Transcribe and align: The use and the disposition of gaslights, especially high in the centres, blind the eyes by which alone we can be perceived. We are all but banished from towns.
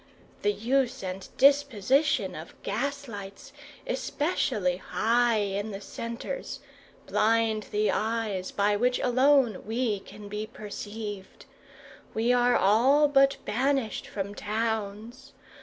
The 0.41 0.51
use 0.51 1.03
and 1.03 1.21
the 1.21 1.27
disposition 1.37 2.33
of 2.33 2.59
gaslights, 2.63 3.53
especially 3.85 4.77
high 4.77 5.35
in 5.41 5.69
the 5.69 5.79
centres, 5.79 6.59
blind 7.05 7.67
the 7.69 7.91
eyes 7.91 8.49
by 8.49 8.75
which 8.75 8.97
alone 8.97 9.61
we 9.63 9.99
can 9.99 10.27
be 10.27 10.47
perceived. 10.47 11.45
We 12.15 12.33
are 12.33 12.55
all 12.55 13.07
but 13.09 13.37
banished 13.45 14.07
from 14.07 14.33
towns. 14.33 15.33